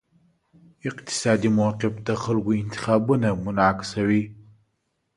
[0.89, 4.23] اقتصادي موقف د خلکو انتخابونه منعکسوي.